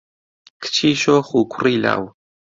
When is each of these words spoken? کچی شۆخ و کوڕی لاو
کچی 0.61 0.89
شۆخ 1.01 1.27
و 1.37 1.39
کوڕی 1.51 1.75
لاو 1.83 2.03